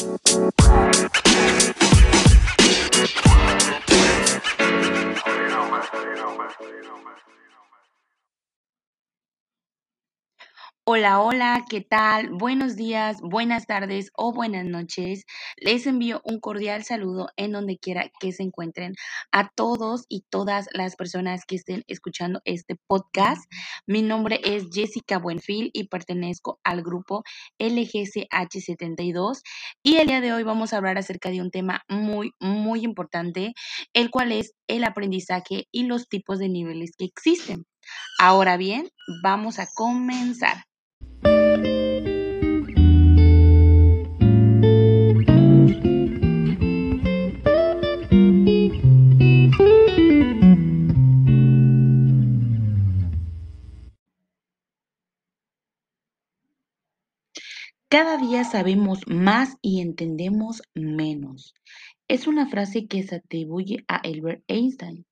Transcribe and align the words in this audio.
Bye. 0.00 1.09
Hola, 10.92 11.20
hola, 11.20 11.64
¿qué 11.70 11.82
tal? 11.82 12.30
Buenos 12.30 12.74
días, 12.74 13.18
buenas 13.22 13.68
tardes 13.68 14.10
o 14.16 14.32
buenas 14.32 14.64
noches. 14.64 15.24
Les 15.56 15.86
envío 15.86 16.20
un 16.24 16.40
cordial 16.40 16.82
saludo 16.82 17.28
en 17.36 17.52
donde 17.52 17.78
quiera 17.78 18.10
que 18.18 18.32
se 18.32 18.42
encuentren 18.42 18.94
a 19.30 19.50
todos 19.50 20.04
y 20.08 20.24
todas 20.30 20.66
las 20.72 20.96
personas 20.96 21.44
que 21.46 21.54
estén 21.54 21.84
escuchando 21.86 22.40
este 22.44 22.74
podcast. 22.88 23.40
Mi 23.86 24.02
nombre 24.02 24.40
es 24.42 24.64
Jessica 24.72 25.18
Buenfil 25.18 25.70
y 25.72 25.86
pertenezco 25.86 26.58
al 26.64 26.82
grupo 26.82 27.22
LGCH72 27.60 29.42
y 29.84 29.98
el 29.98 30.08
día 30.08 30.20
de 30.20 30.32
hoy 30.32 30.42
vamos 30.42 30.72
a 30.72 30.78
hablar 30.78 30.98
acerca 30.98 31.30
de 31.30 31.40
un 31.40 31.52
tema 31.52 31.84
muy, 31.88 32.32
muy 32.40 32.82
importante, 32.82 33.54
el 33.92 34.10
cual 34.10 34.32
es 34.32 34.54
el 34.66 34.82
aprendizaje 34.82 35.68
y 35.70 35.84
los 35.84 36.08
tipos 36.08 36.40
de 36.40 36.48
niveles 36.48 36.96
que 36.98 37.04
existen. 37.04 37.64
Ahora 38.18 38.56
bien, 38.56 38.90
vamos 39.22 39.60
a 39.60 39.68
comenzar. 39.72 40.64
Cada 57.90 58.18
día 58.18 58.44
sabemos 58.44 59.00
más 59.08 59.56
y 59.62 59.80
entendemos 59.80 60.62
menos. 60.74 61.54
Es 62.06 62.28
una 62.28 62.48
frase 62.48 62.86
que 62.86 63.02
se 63.02 63.16
atribuye 63.16 63.84
a 63.88 63.96
Albert 63.96 64.44
Einstein 64.46 65.06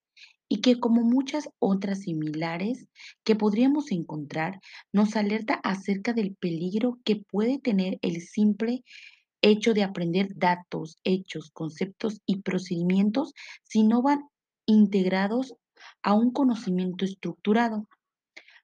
y 0.48 0.60
que 0.60 0.78
como 0.78 1.02
muchas 1.02 1.48
otras 1.58 2.02
similares 2.02 2.86
que 3.24 3.34
podríamos 3.34 3.90
encontrar, 3.90 4.60
nos 4.92 5.16
alerta 5.16 5.54
acerca 5.64 6.12
del 6.12 6.36
peligro 6.36 7.00
que 7.02 7.16
puede 7.16 7.58
tener 7.58 7.98
el 8.00 8.20
simple 8.20 8.84
hecho 9.42 9.74
de 9.74 9.82
aprender 9.82 10.28
datos, 10.36 10.98
hechos, 11.02 11.50
conceptos 11.50 12.20
y 12.26 12.42
procedimientos 12.42 13.34
si 13.64 13.82
no 13.82 14.02
van 14.02 14.20
integrados 14.66 15.56
a 16.04 16.14
un 16.14 16.30
conocimiento 16.30 17.04
estructurado. 17.04 17.88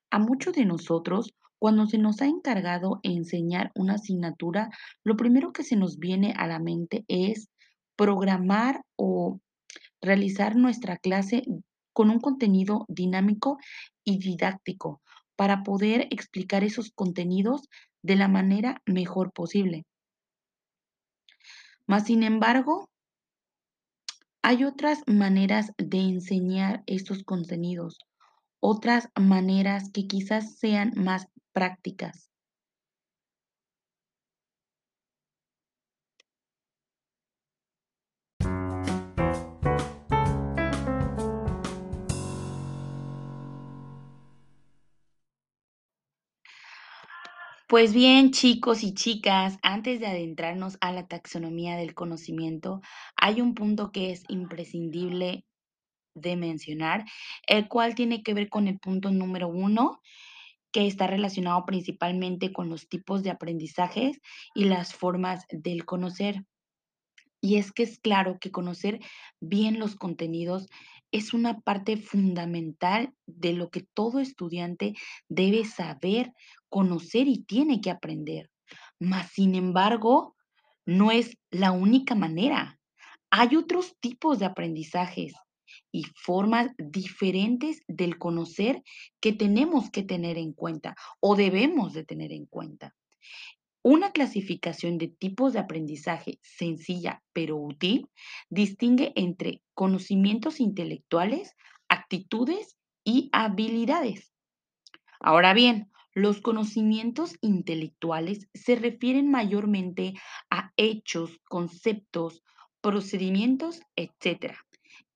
A 0.08 0.20
muchos 0.20 0.54
de 0.54 0.66
nosotros 0.66 1.34
cuando 1.58 1.86
se 1.86 1.98
nos 1.98 2.20
ha 2.20 2.26
encargado 2.26 3.00
enseñar 3.02 3.70
una 3.74 3.94
asignatura, 3.94 4.70
lo 5.04 5.16
primero 5.16 5.52
que 5.52 5.64
se 5.64 5.76
nos 5.76 5.98
viene 5.98 6.34
a 6.36 6.46
la 6.46 6.58
mente 6.58 7.04
es 7.08 7.48
programar 7.96 8.82
o 8.96 9.40
realizar 10.00 10.56
nuestra 10.56 10.96
clase 10.96 11.44
con 11.92 12.10
un 12.10 12.20
contenido 12.20 12.84
dinámico 12.88 13.58
y 14.04 14.18
didáctico 14.18 15.00
para 15.36 15.62
poder 15.62 16.08
explicar 16.10 16.64
esos 16.64 16.90
contenidos 16.90 17.68
de 18.02 18.16
la 18.16 18.28
manera 18.28 18.82
mejor 18.86 19.32
posible. 19.32 19.84
Sin 22.04 22.22
embargo, 22.22 22.90
hay 24.42 24.64
otras 24.64 25.02
maneras 25.06 25.72
de 25.78 25.98
enseñar 25.98 26.82
estos 26.86 27.24
contenidos, 27.24 27.98
otras 28.60 29.08
maneras 29.18 29.90
que 29.90 30.06
quizás 30.06 30.58
sean 30.58 30.92
más 30.96 31.28
prácticas. 31.54 32.30
Pues 47.66 47.94
bien, 47.94 48.30
chicos 48.30 48.84
y 48.84 48.94
chicas, 48.94 49.58
antes 49.62 49.98
de 49.98 50.06
adentrarnos 50.06 50.76
a 50.80 50.92
la 50.92 51.08
taxonomía 51.08 51.76
del 51.76 51.94
conocimiento, 51.94 52.82
hay 53.16 53.40
un 53.40 53.54
punto 53.54 53.90
que 53.90 54.12
es 54.12 54.22
imprescindible 54.28 55.44
de 56.14 56.36
mencionar, 56.36 57.04
el 57.46 57.66
cual 57.66 57.94
tiene 57.94 58.22
que 58.22 58.34
ver 58.34 58.48
con 58.48 58.68
el 58.68 58.78
punto 58.78 59.10
número 59.10 59.48
uno, 59.48 60.00
que 60.74 60.88
está 60.88 61.06
relacionado 61.06 61.64
principalmente 61.64 62.52
con 62.52 62.68
los 62.68 62.88
tipos 62.88 63.22
de 63.22 63.30
aprendizajes 63.30 64.18
y 64.56 64.64
las 64.64 64.92
formas 64.92 65.44
del 65.48 65.84
conocer. 65.84 66.44
Y 67.40 67.58
es 67.58 67.70
que 67.70 67.84
es 67.84 68.00
claro 68.00 68.38
que 68.40 68.50
conocer 68.50 68.98
bien 69.40 69.78
los 69.78 69.94
contenidos 69.94 70.66
es 71.12 71.32
una 71.32 71.60
parte 71.60 71.96
fundamental 71.96 73.14
de 73.24 73.52
lo 73.52 73.70
que 73.70 73.86
todo 73.94 74.18
estudiante 74.18 74.94
debe 75.28 75.64
saber, 75.64 76.32
conocer 76.68 77.28
y 77.28 77.44
tiene 77.44 77.80
que 77.80 77.92
aprender. 77.92 78.50
Mas, 78.98 79.30
sin 79.30 79.54
embargo, 79.54 80.34
no 80.84 81.12
es 81.12 81.36
la 81.52 81.70
única 81.70 82.16
manera. 82.16 82.80
Hay 83.30 83.54
otros 83.54 83.94
tipos 84.00 84.40
de 84.40 84.46
aprendizajes 84.46 85.34
y 85.94 86.06
formas 86.16 86.72
diferentes 86.76 87.84
del 87.86 88.18
conocer 88.18 88.82
que 89.20 89.32
tenemos 89.32 89.92
que 89.92 90.02
tener 90.02 90.38
en 90.38 90.52
cuenta 90.52 90.96
o 91.20 91.36
debemos 91.36 91.92
de 91.92 92.04
tener 92.04 92.32
en 92.32 92.46
cuenta. 92.46 92.96
Una 93.80 94.10
clasificación 94.10 94.98
de 94.98 95.06
tipos 95.06 95.52
de 95.52 95.60
aprendizaje 95.60 96.40
sencilla 96.42 97.22
pero 97.32 97.56
útil 97.58 98.08
distingue 98.50 99.12
entre 99.14 99.62
conocimientos 99.72 100.58
intelectuales, 100.58 101.52
actitudes 101.88 102.76
y 103.04 103.28
habilidades. 103.32 104.32
Ahora 105.20 105.54
bien, 105.54 105.92
los 106.12 106.40
conocimientos 106.40 107.36
intelectuales 107.40 108.48
se 108.52 108.74
refieren 108.74 109.30
mayormente 109.30 110.14
a 110.50 110.72
hechos, 110.76 111.38
conceptos, 111.48 112.42
procedimientos, 112.80 113.80
etcétera, 113.94 114.58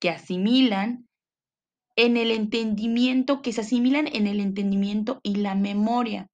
que 0.01 0.11
asimilan 0.11 1.09
en 1.97 2.17
el 2.17 2.31
entendimiento, 2.31 3.43
que 3.43 3.53
se 3.53 3.63
asimilan 3.63 4.07
en 4.07 4.27
el 4.27 4.41
entendimiento 4.41 5.21
y 5.23 5.37
la 5.37 5.55
memoria, 5.55 6.29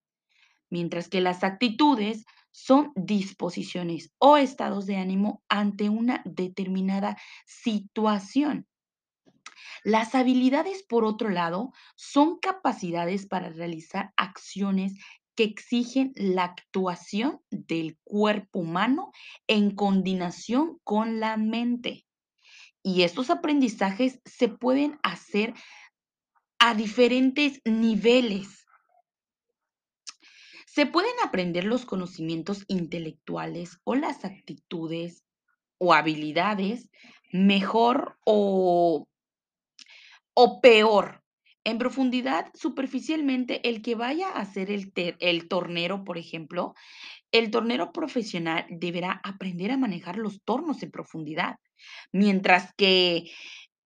mientras 0.71 1.09
que 1.09 1.21
las 1.21 1.43
actitudes 1.43 2.25
son 2.51 2.93
disposiciones 2.95 4.13
o 4.19 4.37
estados 4.37 4.87
de 4.87 4.97
ánimo 4.97 5.43
ante 5.49 5.89
una 5.89 6.23
determinada 6.25 7.17
situación. 7.47 8.67
Las 9.83 10.15
habilidades, 10.15 10.83
por 10.83 11.05
otro 11.05 11.31
lado, 11.31 11.73
son 11.97 12.39
capacidades 12.39 13.27
para 13.27 13.49
realizar 13.49 14.13
acciones 14.17 14.95
que 15.35 15.45
exigen 15.45 16.13
la 16.15 16.45
actuación 16.45 17.41
del 17.51 17.99
cuerpo 18.05 18.61
humano 18.61 19.13
en 19.47 19.75
coordinación 19.75 20.79
con 20.85 21.21
la 21.21 21.37
mente. 21.37 22.07
Y 22.87 23.03
estos 23.03 23.31
aprendizajes 23.31 24.21
se 24.27 24.49
pueden 24.49 25.01
hacer 25.03 25.55
a 26.59 26.75
diferentes 26.75 27.63
niveles. 27.65 28.67
Se 30.67 30.85
pueden 30.85 31.15
aprender 31.25 31.65
los 31.65 31.87
conocimientos 31.87 32.65
intelectuales 32.69 33.79
o 33.85 33.95
las 33.95 34.27
actitudes 34.27 35.25
o 35.79 35.95
habilidades 35.95 36.91
mejor 37.33 38.19
o, 38.27 39.09
o 40.35 40.61
peor. 40.61 41.23
En 41.65 41.79
profundidad, 41.79 42.51
superficialmente, 42.53 43.67
el 43.67 43.81
que 43.81 43.95
vaya 43.95 44.29
a 44.29 44.45
ser 44.45 44.71
el, 44.71 44.93
el 44.95 45.49
tornero, 45.49 46.05
por 46.05 46.19
ejemplo, 46.19 46.75
el 47.35 47.51
tornero 47.51 47.91
profesional 47.91 48.65
deberá 48.71 49.21
aprender 49.25 49.73
a 49.73 49.77
manejar 49.77 50.19
los 50.19 50.41
tornos 50.45 50.85
en 50.85 50.93
profundidad, 50.93 51.57
mientras 52.13 52.73
que 52.77 53.25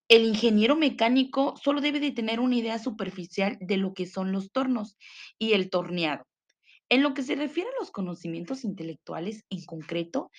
el 0.08 0.26
ingeniero 0.26 0.76
mecánico 0.76 1.54
solo 1.56 1.80
debe 1.80 1.98
de 1.98 2.12
tener 2.12 2.40
una 2.40 2.56
idea 2.56 2.78
superficial 2.78 3.56
de 3.62 3.78
lo 3.78 3.94
que 3.94 4.04
son 4.04 4.32
los 4.32 4.52
tornos 4.52 4.98
y 5.38 5.54
el 5.54 5.70
torneado. 5.70 6.26
En 6.90 7.02
lo 7.02 7.14
que 7.14 7.22
se 7.22 7.36
refiere 7.36 7.70
a 7.70 7.80
los 7.80 7.90
conocimientos 7.90 8.64
intelectuales 8.64 9.44
en 9.48 9.64
concreto, 9.64 10.30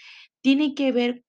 tiene 0.42 0.76
que 0.76 0.92
ver 0.92 1.24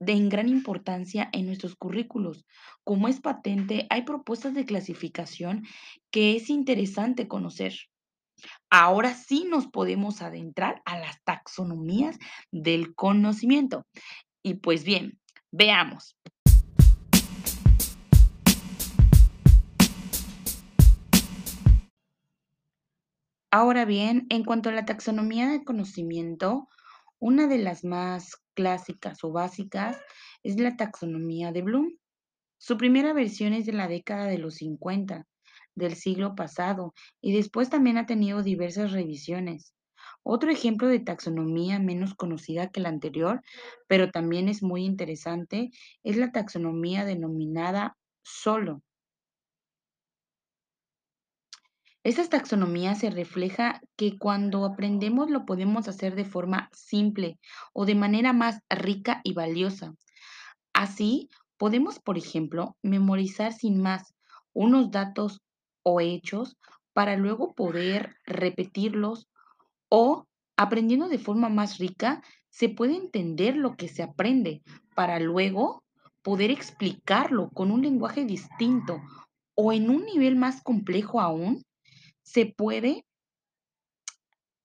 de 0.00 0.18
gran 0.30 0.48
importancia 0.48 1.28
en 1.34 1.44
nuestros 1.44 1.76
currículos. 1.76 2.46
Como 2.82 3.08
es 3.08 3.20
patente, 3.20 3.86
hay 3.90 4.02
propuestas 4.02 4.54
de 4.54 4.64
clasificación 4.64 5.66
que 6.10 6.34
es 6.36 6.48
interesante 6.48 7.28
conocer. 7.28 7.74
Ahora 8.70 9.14
sí 9.14 9.46
nos 9.48 9.66
podemos 9.66 10.22
adentrar 10.22 10.82
a 10.84 10.98
las 10.98 11.22
taxonomías 11.24 12.18
del 12.50 12.94
conocimiento. 12.94 13.86
Y 14.42 14.54
pues 14.54 14.84
bien, 14.84 15.18
veamos. 15.50 16.16
Ahora 23.52 23.84
bien, 23.84 24.26
en 24.30 24.44
cuanto 24.44 24.68
a 24.68 24.72
la 24.72 24.84
taxonomía 24.84 25.48
del 25.48 25.64
conocimiento, 25.64 26.68
Una 27.22 27.48
de 27.48 27.58
las 27.58 27.84
más 27.84 28.36
clásicas 28.54 29.22
o 29.24 29.30
básicas 29.30 29.98
es 30.42 30.58
la 30.58 30.76
taxonomía 30.76 31.52
de 31.52 31.60
Bloom. 31.60 31.98
Su 32.56 32.78
primera 32.78 33.12
versión 33.12 33.52
es 33.52 33.66
de 33.66 33.74
la 33.74 33.88
década 33.88 34.24
de 34.24 34.38
los 34.38 34.54
50 34.54 35.26
del 35.74 35.94
siglo 35.94 36.34
pasado 36.34 36.94
y 37.20 37.32
después 37.34 37.70
también 37.70 37.98
ha 37.98 38.06
tenido 38.06 38.42
diversas 38.42 38.92
revisiones. 38.92 39.74
Otro 40.22 40.50
ejemplo 40.50 40.88
de 40.88 41.00
taxonomía 41.00 41.78
menos 41.78 42.14
conocida 42.14 42.70
que 42.70 42.80
la 42.80 42.90
anterior, 42.90 43.42
pero 43.86 44.10
también 44.10 44.48
es 44.48 44.62
muy 44.62 44.84
interesante, 44.84 45.70
es 46.02 46.16
la 46.16 46.30
taxonomía 46.30 47.04
denominada 47.04 47.96
solo. 48.22 48.82
Esta 52.02 52.26
taxonomía 52.26 52.94
se 52.94 53.10
refleja 53.10 53.82
que 53.96 54.18
cuando 54.18 54.64
aprendemos 54.64 55.30
lo 55.30 55.44
podemos 55.44 55.86
hacer 55.86 56.14
de 56.14 56.24
forma 56.24 56.70
simple 56.72 57.38
o 57.74 57.84
de 57.84 57.94
manera 57.94 58.32
más 58.32 58.60
rica 58.70 59.20
y 59.22 59.34
valiosa. 59.34 59.94
Así, 60.72 61.28
podemos, 61.58 61.98
por 61.98 62.16
ejemplo, 62.16 62.76
memorizar 62.82 63.52
sin 63.52 63.82
más 63.82 64.14
unos 64.54 64.90
datos 64.90 65.42
o 65.90 66.00
hechos 66.00 66.56
para 66.92 67.16
luego 67.16 67.54
poder 67.54 68.16
repetirlos 68.24 69.28
o, 69.88 70.26
aprendiendo 70.56 71.08
de 71.08 71.18
forma 71.18 71.48
más 71.48 71.78
rica, 71.78 72.22
se 72.48 72.68
puede 72.68 72.96
entender 72.96 73.56
lo 73.56 73.76
que 73.76 73.88
se 73.88 74.02
aprende 74.02 74.62
para 74.94 75.18
luego 75.20 75.84
poder 76.22 76.50
explicarlo 76.50 77.50
con 77.50 77.70
un 77.70 77.82
lenguaje 77.82 78.24
distinto 78.24 79.00
o 79.54 79.72
en 79.72 79.90
un 79.90 80.04
nivel 80.04 80.36
más 80.36 80.62
complejo 80.62 81.20
aún, 81.20 81.62
se 82.22 82.46
puede 82.46 83.04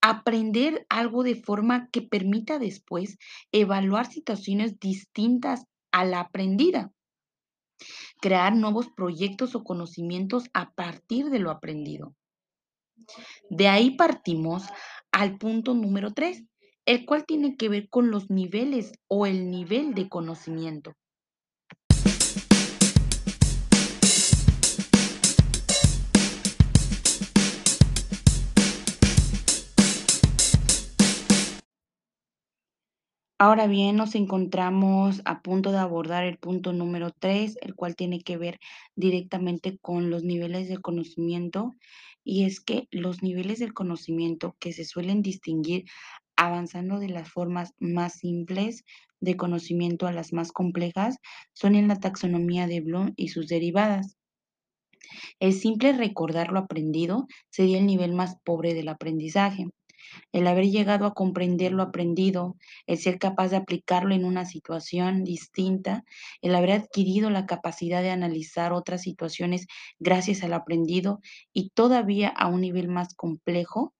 aprender 0.01 0.85
algo 0.89 1.23
de 1.23 1.35
forma 1.35 1.89
que 1.89 2.01
permita 2.01 2.59
después 2.59 3.17
evaluar 3.51 4.05
situaciones 4.05 4.79
distintas 4.79 5.65
a 5.91 6.05
la 6.05 6.19
aprendida, 6.19 6.91
crear 8.21 8.55
nuevos 8.55 8.89
proyectos 8.95 9.55
o 9.55 9.63
conocimientos 9.63 10.45
a 10.53 10.73
partir 10.73 11.29
de 11.29 11.39
lo 11.39 11.51
aprendido. 11.51 12.15
De 13.49 13.67
ahí 13.67 13.91
partimos 13.91 14.63
al 15.11 15.37
punto 15.37 15.73
número 15.73 16.13
3, 16.13 16.43
el 16.85 17.05
cual 17.05 17.25
tiene 17.25 17.57
que 17.57 17.69
ver 17.69 17.89
con 17.89 18.11
los 18.11 18.29
niveles 18.29 18.93
o 19.07 19.25
el 19.25 19.49
nivel 19.49 19.93
de 19.93 20.09
conocimiento. 20.09 20.93
Ahora 33.37 33.67
bien, 33.67 33.97
nos 33.97 34.15
encontramos 34.15 35.21
a 35.25 35.41
punto 35.41 35.73
de 35.73 35.77
abordar 35.79 36.23
el 36.23 36.37
punto 36.37 36.71
número 36.71 37.11
3, 37.11 37.57
el 37.61 37.75
cual 37.75 37.97
tiene 37.97 38.21
que 38.21 38.37
ver 38.37 38.59
directamente 38.95 39.77
con 39.77 40.09
los 40.09 40.23
niveles 40.23 40.69
de 40.69 40.77
conocimiento. 40.77 41.73
Y 42.23 42.45
es 42.45 42.61
que 42.61 42.87
los 42.91 43.23
niveles 43.23 43.59
del 43.59 43.73
conocimiento 43.73 44.55
que 44.59 44.71
se 44.71 44.85
suelen 44.85 45.21
distinguir 45.21 45.83
avanzando 46.37 46.97
de 46.97 47.09
las 47.09 47.29
formas 47.29 47.73
más 47.77 48.13
simples 48.19 48.85
de 49.19 49.35
conocimiento 49.35 50.07
a 50.07 50.13
las 50.13 50.31
más 50.31 50.53
complejas 50.53 51.17
son 51.51 51.75
en 51.75 51.89
la 51.89 51.99
taxonomía 51.99 52.67
de 52.67 52.79
Bloom 52.79 53.13
y 53.17 53.29
sus 53.29 53.47
derivadas. 53.47 54.17
El 55.41 55.51
simple 55.51 55.91
recordar 55.91 56.53
lo 56.53 56.59
aprendido 56.59 57.27
sería 57.49 57.79
el 57.79 57.85
nivel 57.85 58.13
más 58.13 58.37
pobre 58.45 58.73
del 58.73 58.87
aprendizaje 58.87 59.67
el 60.31 60.47
haber 60.47 60.65
llegado 60.65 61.05
a 61.05 61.13
comprender 61.13 61.71
lo 61.71 61.83
aprendido, 61.83 62.57
el 62.87 62.97
ser 62.97 63.19
capaz 63.19 63.49
de 63.49 63.57
aplicarlo 63.57 64.13
en 64.15 64.25
una 64.25 64.45
situación 64.45 65.23
distinta, 65.23 66.03
el 66.41 66.55
haber 66.55 66.71
adquirido 66.71 67.29
la 67.29 67.45
capacidad 67.45 68.01
de 68.01 68.11
analizar 68.11 68.73
otras 68.73 69.01
situaciones 69.01 69.67
gracias 69.99 70.43
al 70.43 70.53
aprendido 70.53 71.19
y 71.53 71.69
todavía 71.69 72.29
a 72.29 72.47
un 72.47 72.61
nivel 72.61 72.87
más 72.87 73.13
complejo, 73.15 73.93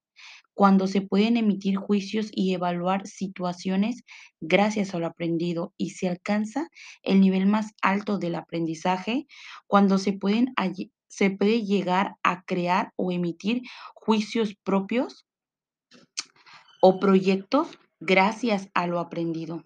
cuando 0.55 0.87
se 0.87 1.01
pueden 1.01 1.37
emitir 1.37 1.75
juicios 1.75 2.29
y 2.31 2.53
evaluar 2.53 3.05
situaciones 3.07 4.03
gracias 4.39 4.95
a 4.95 4.99
lo 4.99 5.05
aprendido 5.05 5.73
y 5.77 5.91
se 5.91 6.07
alcanza 6.07 6.69
el 7.03 7.19
nivel 7.19 7.45
más 7.45 7.73
alto 7.81 8.17
del 8.17 8.35
aprendizaje, 8.35 9.27
cuando 9.67 9.97
se, 9.97 10.13
pueden, 10.13 10.53
se 11.09 11.29
puede 11.29 11.63
llegar 11.63 12.15
a 12.23 12.43
crear 12.43 12.93
o 12.95 13.11
emitir 13.11 13.63
juicios 13.93 14.55
propios 14.63 15.25
o 16.81 17.00
proyectos 17.00 17.80
gracias 18.00 18.69
a 18.74 18.88
lo 18.88 19.00
aprendido. 19.00 19.63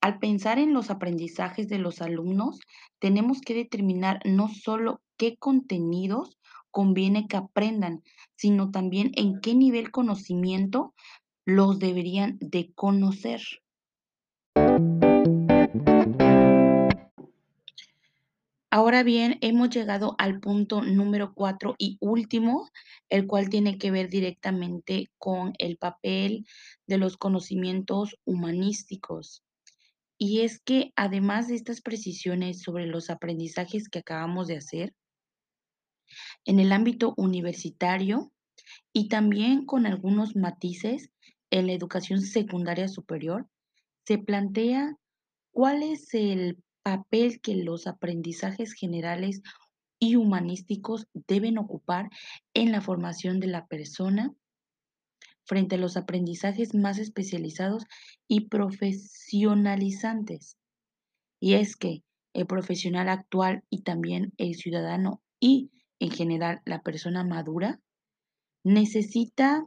Al 0.00 0.18
pensar 0.18 0.58
en 0.58 0.74
los 0.74 0.90
aprendizajes 0.90 1.68
de 1.68 1.78
los 1.78 2.02
alumnos, 2.02 2.60
tenemos 2.98 3.40
que 3.40 3.54
determinar 3.54 4.20
no 4.26 4.48
solo 4.48 5.00
qué 5.16 5.36
contenidos 5.38 6.38
conviene 6.70 7.26
que 7.26 7.38
aprendan, 7.38 8.02
sino 8.36 8.70
también 8.70 9.12
en 9.14 9.40
qué 9.40 9.54
nivel 9.54 9.90
conocimiento 9.90 10.92
los 11.46 11.78
deberían 11.78 12.36
de 12.40 12.72
conocer. 12.74 13.40
Ahora 18.74 19.04
bien, 19.04 19.38
hemos 19.40 19.70
llegado 19.70 20.16
al 20.18 20.40
punto 20.40 20.82
número 20.82 21.32
cuatro 21.32 21.76
y 21.78 21.96
último, 22.00 22.68
el 23.08 23.28
cual 23.28 23.48
tiene 23.48 23.78
que 23.78 23.92
ver 23.92 24.08
directamente 24.08 25.12
con 25.16 25.52
el 25.58 25.76
papel 25.76 26.44
de 26.88 26.98
los 26.98 27.16
conocimientos 27.16 28.16
humanísticos. 28.24 29.44
Y 30.18 30.40
es 30.40 30.58
que 30.58 30.92
además 30.96 31.46
de 31.46 31.54
estas 31.54 31.82
precisiones 31.82 32.62
sobre 32.62 32.88
los 32.88 33.10
aprendizajes 33.10 33.88
que 33.88 34.00
acabamos 34.00 34.48
de 34.48 34.56
hacer, 34.56 34.92
en 36.44 36.58
el 36.58 36.72
ámbito 36.72 37.14
universitario 37.16 38.32
y 38.92 39.06
también 39.06 39.66
con 39.66 39.86
algunos 39.86 40.34
matices 40.34 41.12
en 41.50 41.68
la 41.68 41.74
educación 41.74 42.22
secundaria 42.22 42.88
superior, 42.88 43.48
se 44.04 44.18
plantea 44.18 44.96
cuál 45.52 45.84
es 45.84 46.12
el 46.12 46.63
papel 46.84 47.40
que 47.40 47.56
los 47.56 47.88
aprendizajes 47.88 48.74
generales 48.74 49.42
y 49.98 50.14
humanísticos 50.16 51.06
deben 51.26 51.56
ocupar 51.58 52.10
en 52.52 52.72
la 52.72 52.82
formación 52.82 53.40
de 53.40 53.46
la 53.48 53.66
persona 53.66 54.34
frente 55.46 55.76
a 55.76 55.78
los 55.78 55.96
aprendizajes 55.96 56.74
más 56.74 56.98
especializados 56.98 57.84
y 58.28 58.48
profesionalizantes. 58.48 60.58
Y 61.40 61.54
es 61.54 61.76
que 61.76 62.02
el 62.34 62.46
profesional 62.46 63.08
actual 63.08 63.64
y 63.70 63.80
también 63.82 64.34
el 64.36 64.54
ciudadano 64.54 65.22
y 65.40 65.70
en 66.00 66.10
general 66.10 66.60
la 66.64 66.82
persona 66.82 67.22
madura 67.24 67.80
necesita 68.62 69.64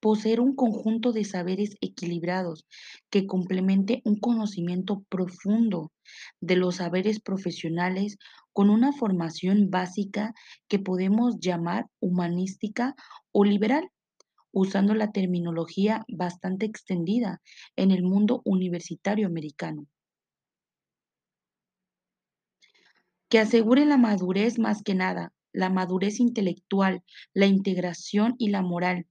poseer 0.00 0.40
un 0.40 0.54
conjunto 0.54 1.12
de 1.12 1.24
saberes 1.24 1.76
equilibrados 1.80 2.66
que 3.10 3.26
complemente 3.26 4.00
un 4.04 4.18
conocimiento 4.18 5.04
profundo 5.08 5.92
de 6.40 6.56
los 6.56 6.76
saberes 6.76 7.20
profesionales 7.20 8.18
con 8.52 8.70
una 8.70 8.92
formación 8.92 9.70
básica 9.70 10.34
que 10.68 10.78
podemos 10.78 11.38
llamar 11.38 11.86
humanística 12.00 12.94
o 13.30 13.44
liberal, 13.44 13.90
usando 14.52 14.94
la 14.94 15.12
terminología 15.12 16.04
bastante 16.08 16.66
extendida 16.66 17.40
en 17.76 17.90
el 17.92 18.02
mundo 18.02 18.42
universitario 18.44 19.26
americano. 19.26 19.86
Que 23.28 23.38
asegure 23.38 23.86
la 23.86 23.96
madurez 23.96 24.58
más 24.58 24.82
que 24.82 24.96
nada, 24.96 25.32
la 25.52 25.70
madurez 25.70 26.18
intelectual, 26.18 27.04
la 27.32 27.46
integración 27.46 28.34
y 28.38 28.48
la 28.48 28.62
moral 28.62 29.06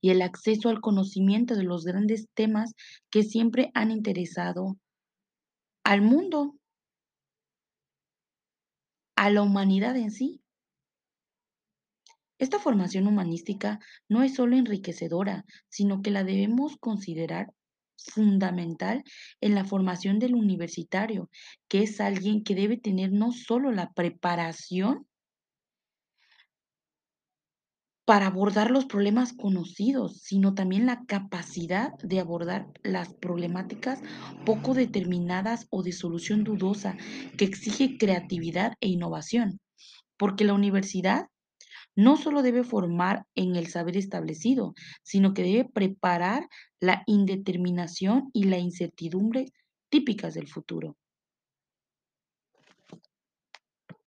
y 0.00 0.10
el 0.10 0.22
acceso 0.22 0.68
al 0.68 0.80
conocimiento 0.80 1.54
de 1.54 1.64
los 1.64 1.84
grandes 1.84 2.28
temas 2.34 2.74
que 3.10 3.22
siempre 3.22 3.70
han 3.74 3.90
interesado 3.90 4.76
al 5.84 6.02
mundo, 6.02 6.54
a 9.16 9.30
la 9.30 9.42
humanidad 9.42 9.96
en 9.96 10.10
sí. 10.10 10.40
Esta 12.38 12.58
formación 12.58 13.06
humanística 13.06 13.78
no 14.08 14.22
es 14.22 14.34
solo 14.34 14.56
enriquecedora, 14.56 15.44
sino 15.68 16.02
que 16.02 16.10
la 16.10 16.24
debemos 16.24 16.76
considerar 16.76 17.52
fundamental 17.96 19.04
en 19.40 19.54
la 19.54 19.64
formación 19.64 20.18
del 20.18 20.34
universitario, 20.34 21.30
que 21.68 21.84
es 21.84 22.00
alguien 22.00 22.42
que 22.42 22.54
debe 22.54 22.78
tener 22.78 23.12
no 23.12 23.30
solo 23.30 23.70
la 23.70 23.92
preparación 23.92 25.06
para 28.04 28.26
abordar 28.26 28.70
los 28.70 28.86
problemas 28.86 29.32
conocidos, 29.32 30.18
sino 30.22 30.54
también 30.54 30.86
la 30.86 31.04
capacidad 31.06 31.92
de 32.02 32.18
abordar 32.18 32.66
las 32.82 33.14
problemáticas 33.14 34.00
poco 34.44 34.74
determinadas 34.74 35.66
o 35.70 35.82
de 35.82 35.92
solución 35.92 36.42
dudosa 36.42 36.96
que 37.36 37.44
exige 37.44 37.96
creatividad 37.98 38.74
e 38.80 38.88
innovación. 38.88 39.60
Porque 40.16 40.44
la 40.44 40.54
universidad 40.54 41.26
no 41.94 42.16
solo 42.16 42.42
debe 42.42 42.64
formar 42.64 43.26
en 43.34 43.54
el 43.56 43.68
saber 43.68 43.96
establecido, 43.96 44.74
sino 45.02 45.34
que 45.34 45.42
debe 45.42 45.64
preparar 45.64 46.48
la 46.80 47.02
indeterminación 47.06 48.30
y 48.32 48.44
la 48.44 48.58
incertidumbre 48.58 49.46
típicas 49.90 50.34
del 50.34 50.48
futuro. 50.48 50.96